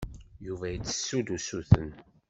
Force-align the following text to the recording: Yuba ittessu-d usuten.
Yuba 0.45 0.65
ittessu-d 0.69 1.27
usuten. 1.35 1.89